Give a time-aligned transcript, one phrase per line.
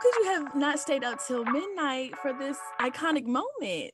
[0.00, 3.92] could you have not stayed up till midnight for this iconic moment?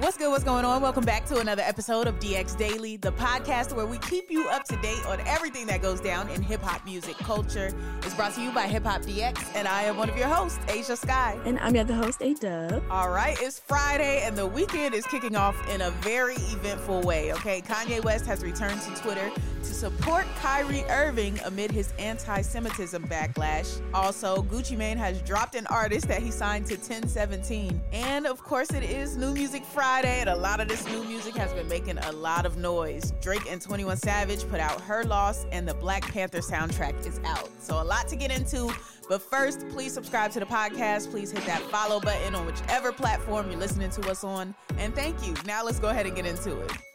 [0.00, 0.30] What's good?
[0.30, 0.82] What's going on?
[0.82, 4.64] Welcome back to another episode of DX Daily, the podcast where we keep you up
[4.64, 7.72] to date on everything that goes down in hip hop music culture.
[8.02, 10.58] It's brought to you by Hip Hop DX, and I am one of your hosts,
[10.66, 11.40] Ashia Skye.
[11.46, 12.82] And I'm your other host, A Dub.
[12.90, 17.32] All right, it's Friday, and the weekend is kicking off in a very eventful way.
[17.34, 19.30] Okay, Kanye West has returned to Twitter
[19.62, 23.80] to support Kyrie Irving amid his anti-Semitism backlash.
[23.94, 28.70] Also, Gucci Mane has dropped an artist that he signed to 1017, and of course,
[28.70, 29.82] it is New Music Friday.
[29.82, 33.12] Friday, and a lot of this new music has been making a lot of noise.
[33.20, 37.50] Drake and 21 Savage put out Her Loss, and the Black Panther soundtrack is out.
[37.60, 38.72] So, a lot to get into.
[39.08, 41.10] But first, please subscribe to the podcast.
[41.10, 44.54] Please hit that follow button on whichever platform you're listening to us on.
[44.78, 45.34] And thank you.
[45.44, 46.91] Now, let's go ahead and get into it.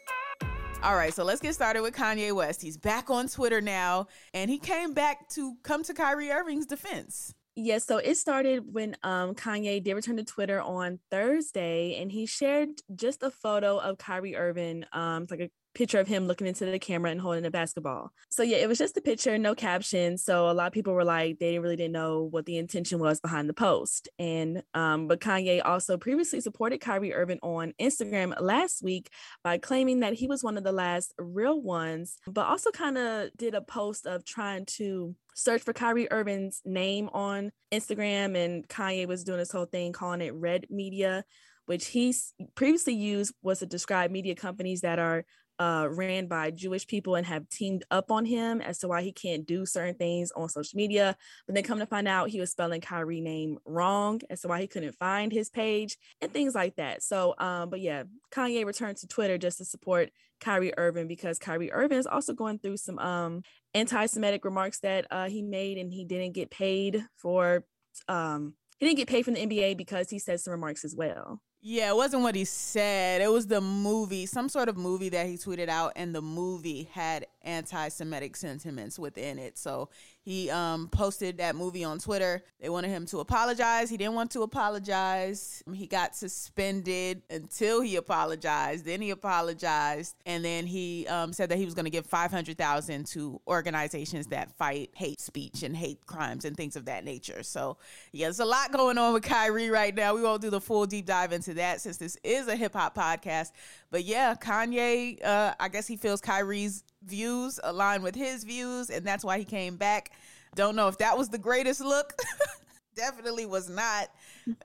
[0.83, 2.61] All right, so let's get started with Kanye West.
[2.61, 7.33] He's back on Twitter now, and he came back to come to Kyrie Irving's defense.
[7.55, 12.27] Yes, so it started when um, Kanye did return to Twitter on Thursday, and he
[12.27, 14.85] shared just a photo of Kyrie Irving.
[14.93, 18.11] Um, it's like a picture of him looking into the camera and holding a basketball.
[18.29, 20.17] So yeah, it was just a picture, no caption.
[20.17, 23.19] So a lot of people were like, they really didn't know what the intention was
[23.19, 24.09] behind the post.
[24.17, 29.11] And um, but Kanye also previously supported Kyrie Irving on Instagram last week
[29.43, 33.29] by claiming that he was one of the last real ones, but also kind of
[33.37, 39.07] did a post of trying to search for Kyrie Irving's name on Instagram, and Kanye
[39.07, 41.23] was doing this whole thing calling it Red Media,
[41.67, 42.15] which he
[42.55, 45.23] previously used was to describe media companies that are
[45.59, 49.11] uh, ran by Jewish people and have teamed up on him as to why he
[49.11, 51.15] can't do certain things on social media.
[51.45, 54.61] But then come to find out he was spelling Kyrie name wrong as to why
[54.61, 57.03] he couldn't find his page and things like that.
[57.03, 61.71] So, um, but yeah, Kanye returned to Twitter just to support Kyrie Irving because Kyrie
[61.71, 63.41] Irving is also going through some um,
[63.73, 67.63] anti-Semitic remarks that uh, he made and he didn't get paid for.
[68.07, 71.41] Um, he didn't get paid from the NBA because he said some remarks as well.
[71.61, 73.21] Yeah, it wasn't what he said.
[73.21, 76.87] It was the movie, some sort of movie that he tweeted out, and the movie
[76.91, 79.57] had anti-Semitic sentiments within it.
[79.57, 79.89] So
[80.21, 82.43] he um, posted that movie on Twitter.
[82.59, 83.89] They wanted him to apologize.
[83.89, 85.63] He didn't want to apologize.
[85.73, 88.83] He got suspended until he apologized.
[88.83, 92.29] Then he apologized, and then he um, said that he was going to give five
[92.29, 97.05] hundred thousand to organizations that fight hate speech and hate crimes and things of that
[97.05, 97.41] nature.
[97.41, 97.77] So
[98.11, 100.13] yeah, there's a lot going on with Kyrie right now.
[100.13, 102.95] We won't do the full deep dive into that since this is a hip hop
[102.95, 103.51] podcast.
[103.91, 109.05] But yeah, Kanye, uh, I guess he feels Kyrie's views align with his views, and
[109.05, 110.11] that's why he came back.
[110.55, 112.13] Don't know if that was the greatest look.
[112.95, 114.09] Definitely was not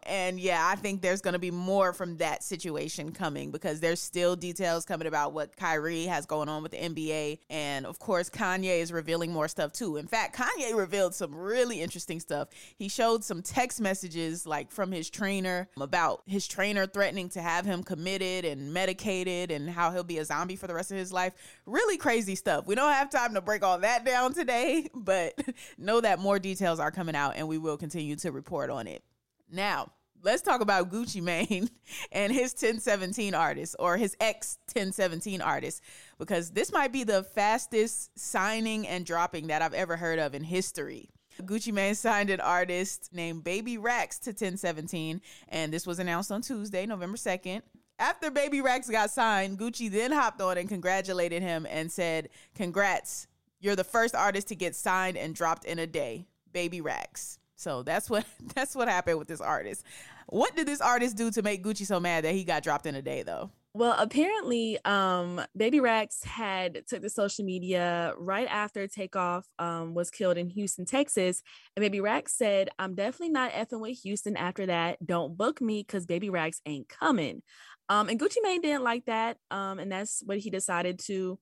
[0.04, 4.00] and yeah, I think there's going to be more from that situation coming because there's
[4.00, 7.38] still details coming about what Kyrie has going on with the NBA.
[7.50, 9.97] And of course, Kanye is revealing more stuff too.
[9.97, 12.48] In fact, Kanye revealed some really interesting stuff.
[12.76, 17.65] He showed some text messages like from his trainer about his trainer threatening to have
[17.65, 21.12] him committed and medicated and how he'll be a zombie for the rest of his
[21.12, 21.32] life.
[21.66, 22.66] Really crazy stuff.
[22.66, 25.34] We don't have time to break all that down today, but
[25.78, 29.03] know that more details are coming out and we will continue to report on it.
[29.52, 29.92] Now,
[30.22, 31.68] let's talk about Gucci Mane
[32.12, 35.82] and his 1017 artist or his ex 1017 artist
[36.18, 40.42] because this might be the fastest signing and dropping that I've ever heard of in
[40.42, 41.10] history.
[41.42, 46.41] Gucci Mane signed an artist named Baby Rax to 1017, and this was announced on
[46.41, 47.62] Tuesday, November 2nd.
[47.98, 53.26] After Baby Rax got signed, Gucci then hopped on and congratulated him and said, Congrats,
[53.60, 56.26] you're the first artist to get signed and dropped in a day.
[56.52, 57.38] Baby Rax.
[57.62, 59.84] So that's what that's what happened with this artist.
[60.26, 62.94] What did this artist do to make Gucci so mad that he got dropped in
[62.94, 63.50] a day though?
[63.74, 70.10] Well, apparently, um, Baby Rax had took to social media right after Takeoff um, was
[70.10, 71.42] killed in Houston, Texas,
[71.74, 75.04] and Baby Rax said, "I'm definitely not effing with Houston after that.
[75.04, 77.42] Don't book me because Baby Rax ain't coming."
[77.88, 81.38] Um, and Gucci Mane didn't like that, um, and that's what he decided to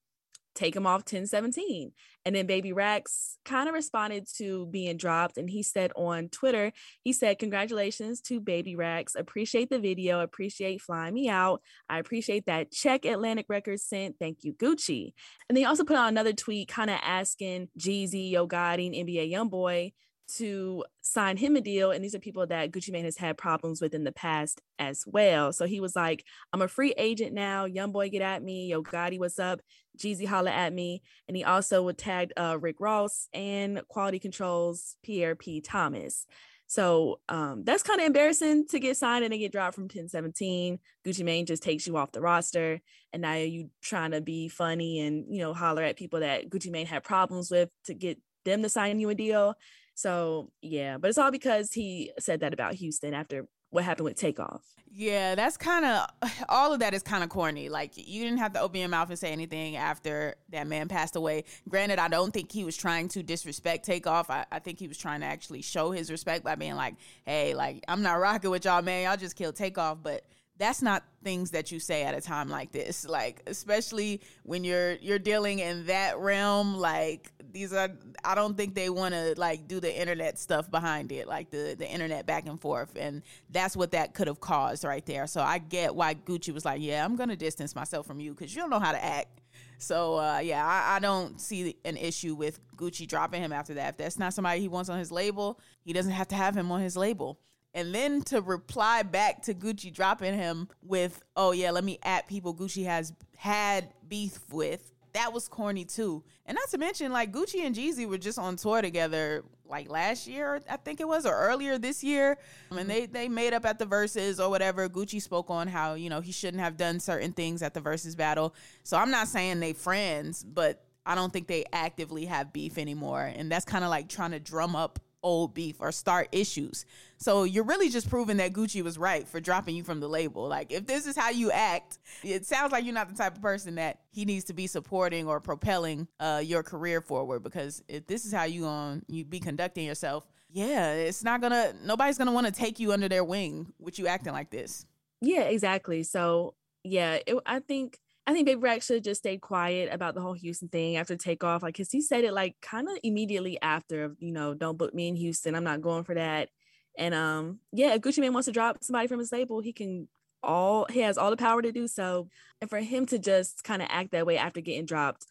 [0.54, 1.92] take him off 1017.
[2.24, 5.38] And then Baby Rax kind of responded to being dropped.
[5.38, 9.14] And he said on Twitter, he said, Congratulations to Baby Rax.
[9.14, 10.20] Appreciate the video.
[10.20, 11.62] Appreciate flying me out.
[11.88, 14.16] I appreciate that check Atlantic Records sent.
[14.18, 15.12] Thank you, Gucci.
[15.48, 19.32] And they also put out another tweet kind of asking Jeezy, Yo Gotti, and NBA
[19.32, 19.92] Youngboy
[20.36, 21.90] to sign him a deal.
[21.90, 25.04] And these are people that Gucci Mane has had problems with in the past as
[25.06, 25.52] well.
[25.52, 27.64] So he was like, I'm a free agent now.
[27.64, 28.66] Young boy, get at me.
[28.66, 29.60] Yo, Gotti, what's up?
[29.98, 31.02] Jeezy, holla at me.
[31.28, 35.60] And he also would tag uh, Rick Ross and Quality Control's Pierre P.
[35.60, 36.26] Thomas.
[36.70, 40.78] So um, that's kind of embarrassing to get signed and then get dropped from 1017.
[41.04, 42.80] Gucci Mane just takes you off the roster.
[43.12, 46.70] And now you trying to be funny and, you know, holler at people that Gucci
[46.70, 49.54] Mane had problems with to get them to sign you a deal.
[50.00, 54.16] So yeah, but it's all because he said that about Houston after what happened with
[54.16, 54.62] Takeoff.
[54.90, 56.08] Yeah, that's kind of
[56.48, 57.68] all of that is kind of corny.
[57.68, 61.16] Like you didn't have to open your mouth and say anything after that man passed
[61.16, 61.44] away.
[61.68, 64.30] Granted, I don't think he was trying to disrespect Takeoff.
[64.30, 66.94] I, I think he was trying to actually show his respect by being like,
[67.26, 69.04] "Hey, like I'm not rocking with y'all, man.
[69.04, 70.24] Y'all just killed Takeoff." But
[70.56, 74.92] that's not things that you say at a time like this like especially when you're
[74.96, 77.88] you're dealing in that realm like these are
[78.24, 81.74] i don't think they want to like do the internet stuff behind it like the
[81.78, 85.40] the internet back and forth and that's what that could have caused right there so
[85.40, 88.60] i get why gucci was like yeah i'm gonna distance myself from you because you
[88.60, 89.40] don't know how to act
[89.80, 93.90] so uh, yeah, I, I, don't see an issue with Gucci dropping him after that.
[93.90, 96.70] If that's not somebody he wants on his label, he doesn't have to have him
[96.70, 97.40] on his label.
[97.72, 102.26] And then to reply back to Gucci dropping him with, oh yeah, let me at
[102.26, 104.89] people Gucci has had beef with.
[105.12, 106.22] That was corny too.
[106.46, 110.26] And not to mention, like Gucci and Jeezy were just on tour together like last
[110.26, 112.36] year, I think it was, or earlier this year.
[112.70, 112.88] I mean, mm-hmm.
[112.88, 114.88] they they made up at the Verzuz or whatever.
[114.88, 118.16] Gucci spoke on how, you know, he shouldn't have done certain things at the Verzuz
[118.16, 118.54] battle.
[118.82, 123.22] So I'm not saying they friends, but I don't think they actively have beef anymore.
[123.22, 126.84] And that's kind of like trying to drum up old beef or start issues.
[127.18, 130.48] So you're really just proving that Gucci was right for dropping you from the label.
[130.48, 133.42] Like if this is how you act, it sounds like you're not the type of
[133.42, 137.42] person that he needs to be supporting or propelling uh, your career forward.
[137.42, 141.74] Because if this is how you on you be conducting yourself, yeah, it's not gonna
[141.84, 144.86] nobody's gonna want to take you under their wing with you acting like this.
[145.20, 146.02] Yeah, exactly.
[146.02, 150.20] So yeah, it, I think I think Baby Rax should just stayed quiet about the
[150.20, 151.62] whole Houston thing after takeoff.
[151.62, 155.08] Like, cause he said it like kind of immediately after, you know, don't book me
[155.08, 155.54] in Houston.
[155.54, 156.50] I'm not going for that.
[156.98, 160.08] And um, yeah, if Gucci Mane wants to drop somebody from his label, he can
[160.42, 162.28] all he has all the power to do so.
[162.60, 165.26] And for him to just kind of act that way after getting dropped,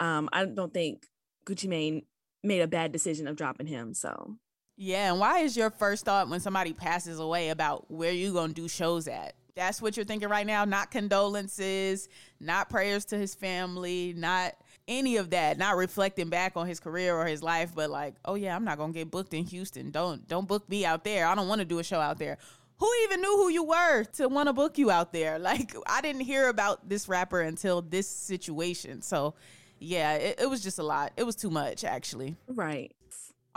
[0.00, 1.06] um, I don't think
[1.46, 2.02] Gucci Mane
[2.42, 3.94] made a bad decision of dropping him.
[3.94, 4.36] So
[4.76, 8.52] yeah, and why is your first thought when somebody passes away about where you gonna
[8.52, 9.34] do shows at?
[9.58, 10.64] That's what you're thinking right now.
[10.64, 12.08] Not condolences,
[12.38, 14.54] not prayers to his family, not
[14.86, 15.58] any of that.
[15.58, 18.78] Not reflecting back on his career or his life, but like, oh yeah, I'm not
[18.78, 19.90] gonna get booked in Houston.
[19.90, 21.26] Don't don't book me out there.
[21.26, 22.38] I don't want to do a show out there.
[22.78, 25.38] Who even knew who you were to want to book you out there?
[25.48, 29.02] Like, I didn't hear about this rapper until this situation.
[29.02, 29.34] So,
[29.80, 31.12] yeah, it, it was just a lot.
[31.16, 32.36] It was too much, actually.
[32.46, 32.92] Right.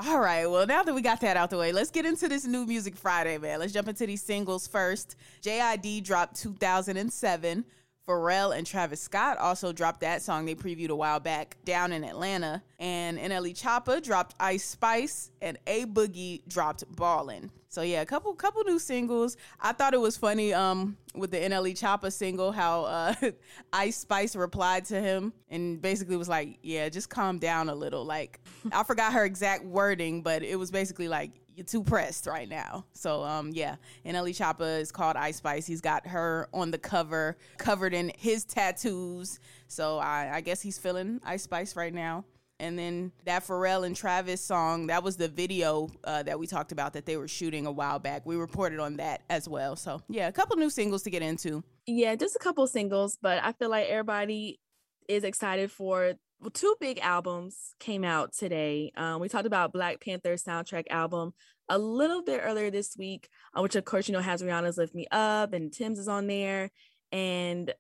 [0.08, 0.48] All right.
[0.48, 2.96] Well, now that we got that out the way, let's get into this new music
[2.96, 3.60] Friday, man.
[3.60, 5.16] Let's jump into these singles first.
[5.44, 7.64] JID dropped 2007.
[8.08, 12.04] Pharrell and Travis Scott also dropped that song they previewed a while back down in
[12.04, 12.64] Atlanta.
[12.80, 17.52] And NLE Choppa dropped Ice Spice and A Boogie dropped Ballin'.
[17.72, 19.38] So yeah, a couple couple new singles.
[19.62, 23.14] I thought it was funny um with the NLE Choppa single how uh
[23.74, 28.04] Ice Spice replied to him and basically was like, "Yeah, just calm down a little."
[28.04, 28.42] Like
[28.74, 32.86] I forgot her exact wording, but it was basically like you're too pressed right now.
[32.94, 33.76] So um yeah,
[34.06, 35.66] NLE Choppa is called Ice Spice.
[35.66, 39.40] He's got her on the cover, covered in his tattoos.
[39.68, 42.26] So I, I guess he's feeling Ice Spice right now.
[42.62, 46.72] And then that Pharrell and Travis song, that was the video uh, that we talked
[46.72, 48.24] about that they were shooting a while back.
[48.24, 49.76] We reported on that as well.
[49.76, 51.64] So, yeah, a couple new singles to get into.
[51.88, 54.60] Yeah, just a couple singles, but I feel like everybody
[55.08, 58.92] is excited for well, two big albums came out today.
[58.98, 61.34] Um, we talked about Black Panther soundtrack album
[61.70, 64.96] a little bit earlier this week, uh, which of course you know has Rihanna's "Lift
[64.96, 66.72] Me Up" and Tems is on there,
[67.12, 67.72] and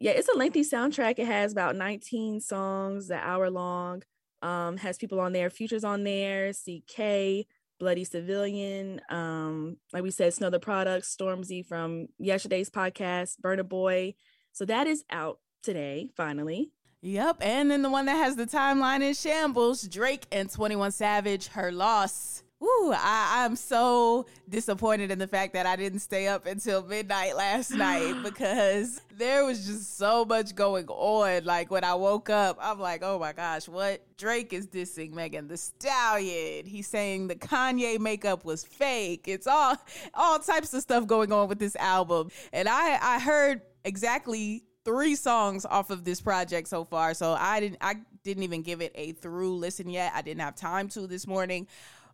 [0.00, 1.18] yeah, it's a lengthy soundtrack.
[1.18, 4.02] It has about 19 songs, the hour long
[4.42, 7.46] um, has people on there, Futures on there, CKay,
[7.78, 14.14] Bloody Civilian, um, like we said, Snow Tha Product, Stormzy from yesterday's podcast, Burna Boy.
[14.52, 16.72] So that is out today, finally.
[17.06, 17.36] Yep.
[17.40, 21.70] And then the one that has the timeline in shambles, Drake and 21 Savage, her
[21.70, 22.42] loss.
[22.60, 27.36] Ooh, I, I'm so disappointed in the fact that I didn't stay up until midnight
[27.36, 31.44] last night because there was just so much going on.
[31.44, 34.04] Like when I woke up, I'm like, oh my gosh, what?
[34.16, 36.66] Drake is dissing Megan Thee Stallion.
[36.66, 39.28] He's saying the Kanye makeup was fake.
[39.28, 39.76] It's all
[40.12, 42.30] all types of stuff going on with this album.
[42.52, 47.12] And I I heard exactly three songs off of this project so far.
[47.12, 50.12] So I didn't I didn't even give it a through listen yet.
[50.14, 51.66] I didn't have time to this morning.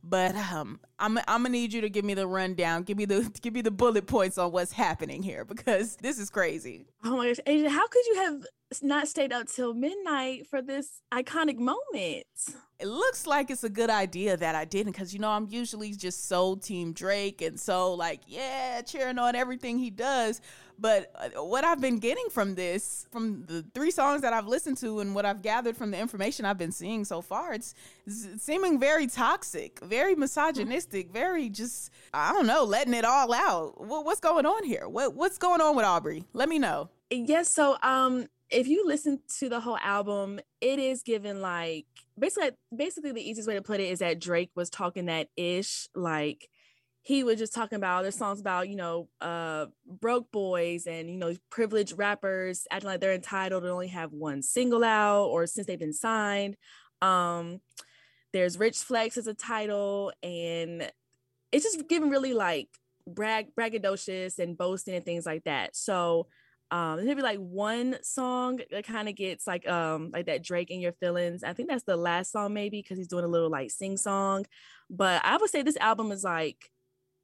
[0.03, 3.31] But um, I'm I'm gonna need you to give me the rundown, give me the
[3.43, 6.87] give me the bullet points on what's happening here because this is crazy.
[7.05, 8.45] Oh my gosh, Ashia, how could you have
[8.81, 12.25] not stayed up till midnight for this iconic moment.
[12.79, 15.93] It looks like it's a good idea that I didn't because, you know, I'm usually
[15.93, 20.41] just so Team Drake and so, like, yeah, cheering on everything he does.
[20.79, 24.79] But uh, what I've been getting from this, from the three songs that I've listened
[24.79, 27.75] to and what I've gathered from the information I've been seeing so far, it's,
[28.07, 33.81] it's seeming very toxic, very misogynistic, very just, I don't know, letting it all out.
[33.85, 34.89] What, what's going on here?
[34.89, 36.25] What, what's going on with Aubrey?
[36.33, 36.91] Let me know.
[37.11, 37.55] Yes.
[37.55, 41.87] So, um, if you listen to the whole album, it is given like
[42.19, 45.89] basically basically the easiest way to put it is that Drake was talking that ish
[45.95, 46.49] like
[47.03, 51.17] he was just talking about there's songs about you know uh broke boys and you
[51.17, 55.67] know privileged rappers acting like they're entitled to only have one single out or since
[55.67, 56.57] they've been signed
[57.01, 57.61] um
[58.33, 60.91] there's rich flex as a title and
[61.53, 62.69] it's just given really like
[63.07, 65.77] brag braggadocious and boasting and things like that.
[65.77, 66.29] So
[66.71, 70.71] um there'll be like one song that kind of gets like um like that drake
[70.71, 71.45] in your feelings.
[71.45, 74.47] I think that's the last song maybe because he's doing a little like sing song.
[74.89, 76.71] But i would say this album is like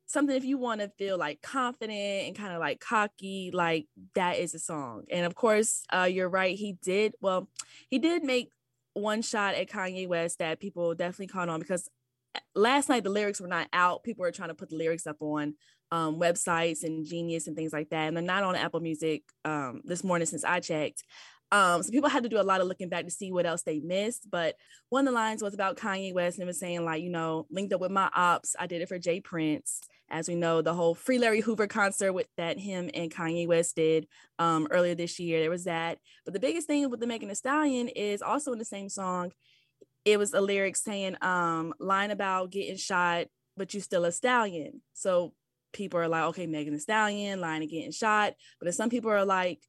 [0.06, 4.38] something if you want to feel like confident and kind of like cocky like that
[4.38, 5.04] is a song.
[5.10, 7.48] And of course uh, you're right he did well
[7.88, 8.50] he did make
[8.94, 11.88] one shot at kanye west that people definitely caught on because
[12.34, 15.06] eh, last night the lyrics were not out people were trying to put the lyrics
[15.06, 15.54] up on
[15.90, 19.80] um, websites and genius and things like that and they're not on apple music um,
[19.84, 21.02] this morning since i checked
[21.50, 23.62] um, so people had to do a lot of looking back to see what else
[23.62, 24.30] they missed.
[24.30, 24.56] But
[24.90, 27.46] one of the lines was about Kanye West and it was saying, like, you know,
[27.50, 28.54] linked up with my ops.
[28.58, 29.20] I did it for J.
[29.20, 29.80] Prince
[30.10, 33.76] as we know, the whole Free Larry Hoover concert with that him and Kanye West
[33.76, 34.06] did
[34.38, 35.40] um, earlier this year.
[35.40, 35.98] There was that.
[36.24, 39.32] But the biggest thing with the Megan Thee Stallion is also in the same song.
[40.04, 44.80] It was a lyric saying, um, line about getting shot, but you still a stallion.
[44.94, 45.34] So
[45.72, 48.34] people are like, okay, Megan Thee Stallion, line of getting shot.
[48.58, 49.60] But then some people are like,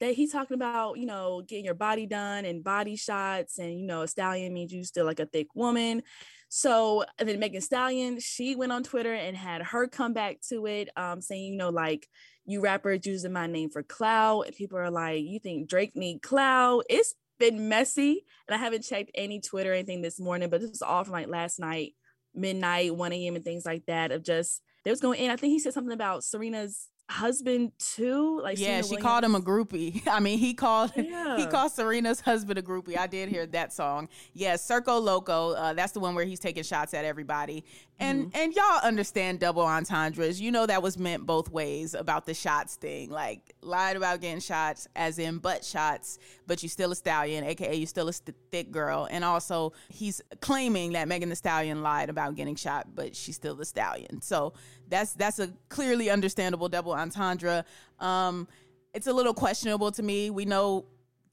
[0.00, 3.86] that he's talking about, you know, getting your body done and body shots, and you
[3.86, 6.02] know, a stallion means you still like a thick woman.
[6.48, 10.66] So and then Megan Stallion, she went on Twitter and had her come back to
[10.66, 12.08] it, um, saying, you know, like
[12.46, 14.46] you rappers using my name for clout.
[14.46, 16.84] And people are like, you think Drake need clout?
[16.88, 18.24] It's been messy.
[18.48, 21.12] And I haven't checked any Twitter or anything this morning, but this was all from
[21.12, 21.94] like last night,
[22.34, 23.36] midnight, 1 a.m.
[23.36, 25.30] and things like that of just they was going in.
[25.30, 29.02] I think he said something about Serena's husband too like yeah Serena she Williams.
[29.02, 30.06] called him a groupie.
[30.06, 31.36] I mean he called yeah.
[31.38, 32.98] he called serena's husband a groupie.
[32.98, 34.08] I did hear that song.
[34.34, 37.64] Yes yeah, circo loco uh, that's the one where he's taking shots at everybody.
[37.98, 38.36] And mm-hmm.
[38.38, 40.40] and y'all understand double entendres.
[40.40, 43.10] You know that was meant both ways about the shots thing.
[43.10, 47.76] Like lied about getting shots as in butt shots but you're still a stallion aka
[47.76, 52.10] you're still a st- thick girl and also he's claiming that megan the stallion lied
[52.10, 54.52] about getting shot but she's still the stallion so
[54.88, 57.64] that's that's a clearly understandable double entendre.
[58.00, 58.48] Um,
[58.94, 60.30] it's a little questionable to me.
[60.30, 60.86] We know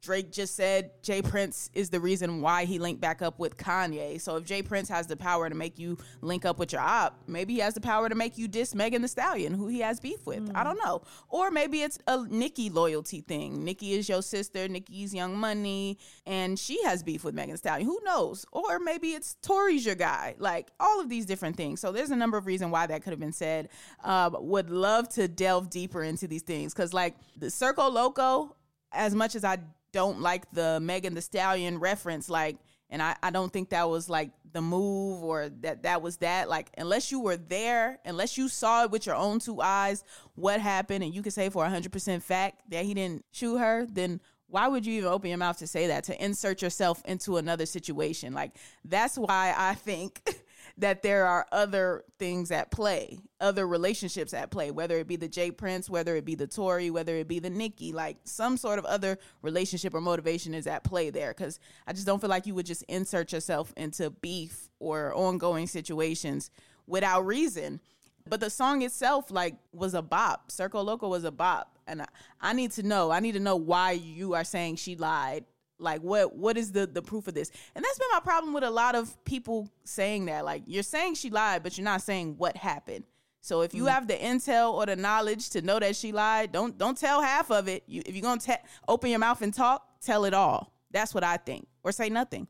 [0.06, 1.24] Drake just said J.
[1.24, 4.22] Prince is the reason why he linked back up with Kanye.
[4.22, 4.62] So if J.
[4.62, 7.74] Prince has the power to make you link up with your op, maybe he has
[7.74, 10.48] the power to make you diss Megan Thee Stallion, who he has beef with.
[10.48, 10.56] Mm.
[10.56, 11.02] I don't know.
[11.30, 13.66] Or maybe it's a Nicki loyalty thing.
[13.66, 15.98] Nicki is your sister, Nicki's Young Money,
[16.28, 17.88] and she has beef with Megan Thee Stallion.
[17.88, 18.46] Who knows?
[18.52, 20.36] Or maybe it's Tory's your guy.
[20.38, 21.82] Like all of these different things.
[21.82, 23.70] So there's a number of reasons why that could have been said.
[24.04, 28.56] Uh, would love to delve deeper into these things because, like the Circo Loco,
[28.92, 29.58] as much as I
[29.96, 32.58] don't like the Megan Thee Stallion reference, like,
[32.90, 36.50] and I, I don't think that was like the move or that that was that.
[36.50, 40.04] Like, unless you were there, unless you saw it with your own two eyes,
[40.36, 43.58] what happened, and you can say for a hundred percent fact that he didn't shoot
[43.58, 47.02] her, then why would you even open your mouth to say that to insert yourself
[47.06, 48.52] into another situation like
[48.86, 50.22] that's why i think
[50.78, 55.28] that there are other things at play, other relationships at play, whether it be the
[55.28, 55.52] J.
[55.52, 58.86] Prince, whether it be the Tory, whether it be the Nicki, like some sort of
[58.86, 61.34] other relationship or motivation is at play there.
[61.34, 65.68] Cause I just don't feel like you would just insert yourself into beef or ongoing
[65.68, 66.52] situations
[66.88, 67.80] without reason.
[68.28, 70.50] But the song itself, like, was a bop.
[70.50, 71.78] Circo Loco was a bop.
[71.88, 72.08] And I,
[72.42, 75.46] I need to know, I need to know why you are saying she lied
[75.80, 77.52] like what what is the the proof of this?
[77.76, 80.46] And that's been my problem with a lot of people saying that.
[80.46, 83.04] Like you're saying she lied but you're not saying what happened.
[83.42, 83.90] So if you mm.
[83.90, 87.52] have the intel or the knowledge to know that she lied don't don't tell half
[87.52, 87.84] of it.
[87.88, 88.54] You, if you're gonna te-
[88.88, 90.72] open your mouth and talk tell it all.
[90.92, 92.48] That's what i think or say nothing.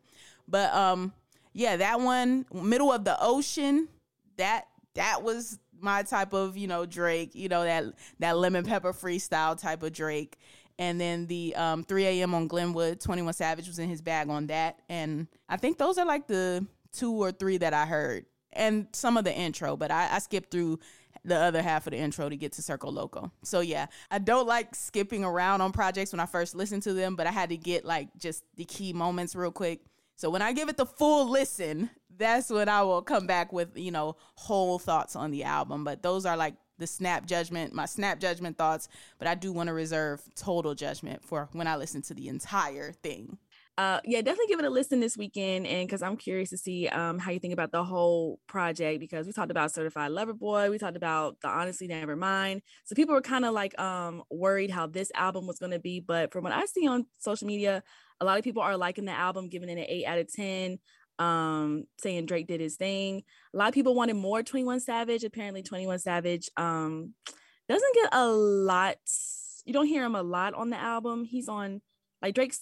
[0.48, 1.13] But um
[1.53, 3.88] yeah that one middle of the ocean
[4.38, 7.86] that that was my type of you know drake you know that
[8.20, 10.38] that lemon pepper freestyle type of drake
[10.77, 12.34] and then the um, 3 a.m.
[12.34, 14.79] on Glenwood, 21 Savage was in his bag on that.
[14.89, 18.25] And I think those are like the two or three that I heard.
[18.53, 20.79] and some of the intro, but I, I skipped through
[21.25, 23.32] the other half of the intro to get to Circo Loco.
[23.44, 27.15] So yeah, I don't like skipping around on projects when I first listen to them,
[27.15, 29.82] but I had to get like just the key moments real quick.
[30.15, 33.75] So when I give it the full listen, that's when I will come back with,
[33.75, 35.84] you know, whole thoughts on the album.
[35.84, 39.67] But those are like the snap judgment, my snap judgment thoughts, but I do want
[39.67, 43.38] to reserve total judgment for when I listen to the entire thing.
[43.77, 46.88] Uh yeah definitely give it a listen this weekend and because i'm curious to see
[46.88, 50.70] um how you think about the whole project because we talked about certified lover boy
[50.70, 54.70] we talked about the honestly never mind so people were kind of like um worried
[54.70, 57.84] how this album was going to be but from what i see on social media
[58.22, 60.79] a lot of people are liking the album giving it an 8 out of 10
[61.19, 63.24] um saying drake did his thing.
[63.53, 65.24] A lot of people wanted more 21 savage.
[65.24, 67.13] Apparently 21 savage um
[67.67, 68.98] doesn't get a lot
[69.65, 71.25] you don't hear him a lot on the album.
[71.25, 71.81] He's on
[72.22, 72.62] like drake's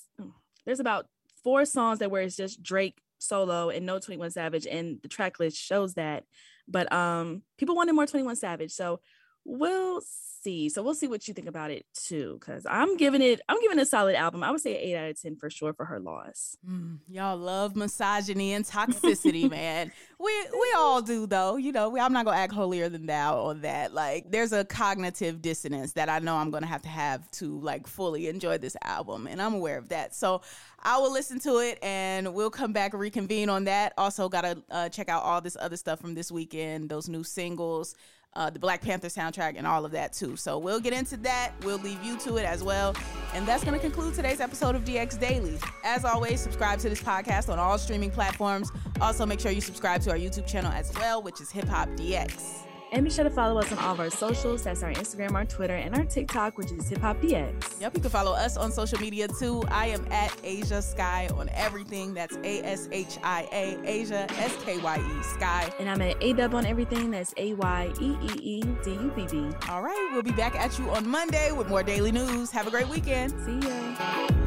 [0.65, 1.07] there's about
[1.43, 5.39] four songs that where it's just Drake solo and no 21 Savage, and the track
[5.39, 6.23] list shows that.
[6.67, 9.01] But um, people wanted more 21 Savage, so
[9.45, 10.01] we'll
[10.43, 10.69] see.
[10.69, 12.37] So we'll see what you think about it too.
[12.41, 14.43] Cause I'm giving it, I'm giving it a solid album.
[14.43, 16.57] I would say eight out of 10 for sure for her loss.
[16.69, 19.91] Mm, y'all love misogyny and toxicity, man.
[20.19, 21.55] We we all do though.
[21.55, 23.93] You know, we, I'm not gonna act holier than thou on that.
[23.93, 27.87] Like there's a cognitive dissonance that I know I'm gonna have to have to like
[27.87, 29.27] fully enjoy this album.
[29.27, 30.13] And I'm aware of that.
[30.13, 30.41] So
[30.81, 33.93] I will listen to it and we'll come back and reconvene on that.
[33.97, 37.95] Also, gotta uh, check out all this other stuff from this weekend, those new singles
[38.35, 40.35] uh, the Black Panther soundtrack, and all of that too.
[40.35, 41.51] So we'll get into that.
[41.63, 42.95] We'll leave you to it as well.
[43.33, 45.57] And that's going to conclude today's episode of DX Daily.
[45.83, 48.71] As always, subscribe to this podcast on all streaming platforms.
[49.01, 51.89] Also, make sure you subscribe to our YouTube channel as well, which is Hip Hop
[51.89, 52.63] DX.
[52.93, 54.63] And be sure to follow us on all of our socials.
[54.63, 57.81] That's our Instagram, our Twitter, and our TikTok, which is Hip Hop DX.
[57.81, 59.63] Yep, you can follow us on social media too.
[59.69, 62.13] I am at Ashia Skye on everything.
[62.13, 65.73] That's A S H I A, Ashia, Asia S K Y E Sky.
[65.79, 67.09] And I'm at A Dub on everything.
[67.09, 69.49] That's A Y E E E D U B B.
[69.69, 72.51] All right, we'll be back at you on Monday with more daily news.
[72.51, 73.33] Have a great weekend.
[73.43, 74.42] See ya.